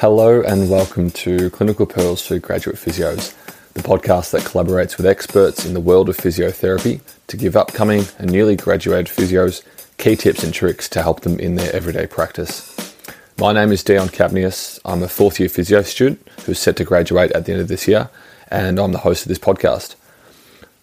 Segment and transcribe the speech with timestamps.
[0.00, 3.34] Hello and welcome to Clinical Pearls for Graduate Physios,
[3.72, 8.30] the podcast that collaborates with experts in the world of physiotherapy to give upcoming and
[8.30, 9.64] newly graduated physios
[9.96, 12.94] key tips and tricks to help them in their everyday practice.
[13.40, 14.78] My name is Dion Capnius.
[14.84, 17.88] I'm a fourth year physio student who's set to graduate at the end of this
[17.88, 18.08] year,
[18.52, 19.96] and I'm the host of this podcast.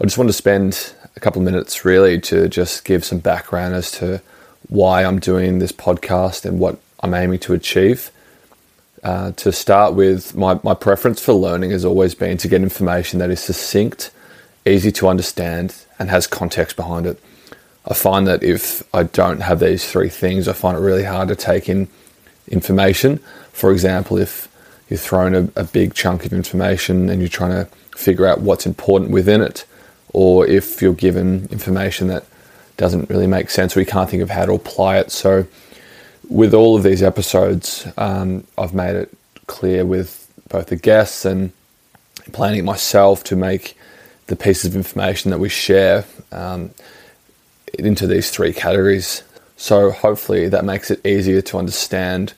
[0.00, 3.74] I just want to spend a couple of minutes really to just give some background
[3.74, 4.22] as to
[4.68, 8.12] why I'm doing this podcast and what I'm aiming to achieve.
[9.02, 13.18] Uh, to start with, my, my preference for learning has always been to get information
[13.18, 14.10] that is succinct,
[14.66, 17.18] easy to understand, and has context behind it.
[17.86, 21.28] I find that if I don't have these three things, I find it really hard
[21.28, 21.88] to take in
[22.48, 23.18] information.
[23.52, 24.48] For example, if
[24.90, 28.66] you're thrown a, a big chunk of information and you're trying to figure out what's
[28.66, 29.64] important within it,
[30.12, 32.24] or if you're given information that
[32.76, 35.10] doesn't really make sense or you can't think of how to apply it.
[35.10, 35.46] So,
[36.30, 39.12] with all of these episodes, um, I've made it
[39.46, 41.52] clear with both the guests and
[42.32, 43.76] planning myself to make
[44.28, 46.70] the pieces of information that we share um,
[47.78, 49.24] into these three categories.
[49.56, 52.32] So hopefully that makes it easier to understand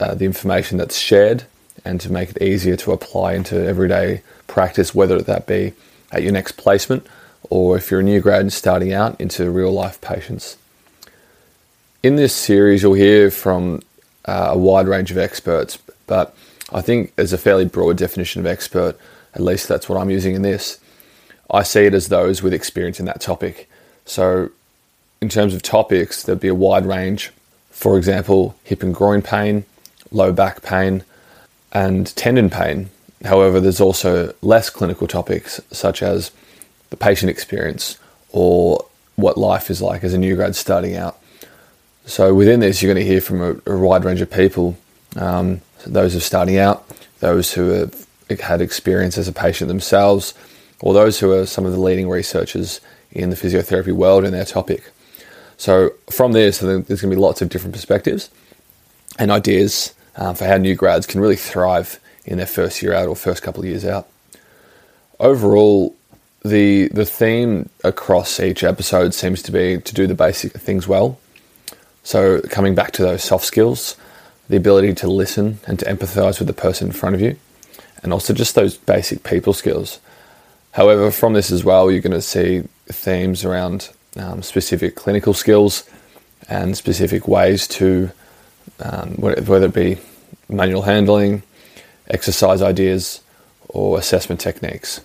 [0.00, 1.44] uh, the information that's shared
[1.84, 5.72] and to make it easier to apply into everyday practice, whether that be
[6.12, 7.06] at your next placement
[7.50, 10.56] or if you're a new grad starting out into real life patients.
[12.06, 13.82] In this series, you'll hear from
[14.26, 15.76] uh, a wide range of experts,
[16.06, 16.36] but
[16.72, 18.96] I think as a fairly broad definition of expert,
[19.34, 20.78] at least that's what I'm using in this.
[21.50, 23.68] I see it as those with experience in that topic.
[24.04, 24.50] So,
[25.20, 27.32] in terms of topics, there'd be a wide range.
[27.70, 29.64] For example, hip and groin pain,
[30.12, 31.02] low back pain,
[31.72, 32.90] and tendon pain.
[33.24, 36.30] However, there's also less clinical topics such as
[36.90, 37.98] the patient experience
[38.30, 38.86] or
[39.16, 41.18] what life is like as a new grad starting out.
[42.06, 44.78] So within this, you're going to hear from a, a wide range of people.
[45.16, 48.06] Um, those who are starting out, those who have
[48.40, 50.32] had experience as a patient themselves,
[50.80, 52.80] or those who are some of the leading researchers
[53.10, 54.90] in the physiotherapy world in their topic.
[55.56, 58.30] So from this, there's going to be lots of different perspectives
[59.18, 63.08] and ideas um, for how new grads can really thrive in their first year out
[63.08, 64.08] or first couple of years out.
[65.18, 65.94] Overall,
[66.44, 71.18] the the theme across each episode seems to be to do the basic things well.
[72.06, 73.96] So coming back to those soft skills,
[74.48, 77.36] the ability to listen and to empathize with the person in front of you,
[78.00, 79.98] and also just those basic people skills.
[80.70, 85.82] However, from this as well, you're going to see themes around um, specific clinical skills
[86.48, 88.12] and specific ways to,
[88.78, 89.98] um, whether it be
[90.48, 91.42] manual handling,
[92.06, 93.20] exercise ideas,
[93.68, 95.00] or assessment techniques.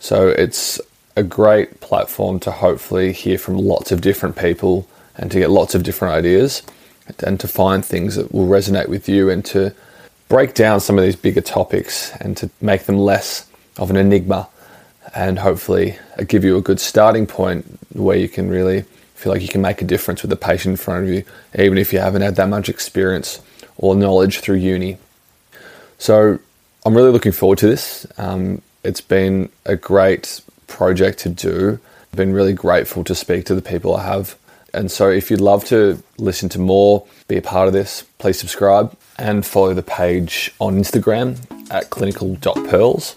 [0.00, 0.80] So it's
[1.14, 5.74] a great platform to hopefully hear from lots of different people and to get lots
[5.74, 6.62] of different ideas
[7.20, 9.74] and to find things that will resonate with you and to
[10.28, 14.48] break down some of these bigger topics and to make them less of an enigma
[15.14, 15.96] and hopefully
[16.28, 18.82] give you a good starting point where you can really
[19.14, 21.24] feel like you can make a difference with the patient in front of you,
[21.58, 23.40] even if you haven't had that much experience
[23.76, 24.96] or knowledge through uni.
[25.98, 26.38] So
[26.84, 28.06] I'm really looking forward to this.
[28.18, 31.78] Um, it's been a great project to do.
[32.10, 34.36] I've been really grateful to speak to the people I have.
[34.74, 38.38] And so, if you'd love to listen to more, be a part of this, please
[38.38, 41.36] subscribe and follow the page on Instagram
[41.70, 43.16] at clinical.pearls.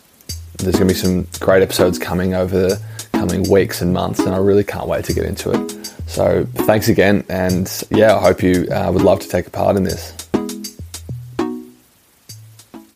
[0.57, 2.81] There's going to be some great episodes coming over the
[3.13, 5.85] coming weeks and months, and I really can't wait to get into it.
[6.07, 9.77] So, thanks again, and yeah, I hope you uh, would love to take a part
[9.77, 10.24] in this.